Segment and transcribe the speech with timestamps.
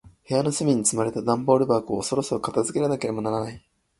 [0.27, 3.63] 部屋の隅に積まれた段ボール箱を、そろそろ片付けなければならない。